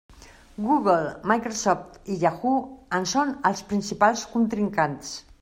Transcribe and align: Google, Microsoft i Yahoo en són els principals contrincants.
Google, 0.67 1.03
Microsoft 1.31 2.09
i 2.13 2.17
Yahoo 2.23 2.55
en 3.01 3.07
són 3.13 3.35
els 3.51 3.63
principals 3.75 4.27
contrincants. 4.35 5.15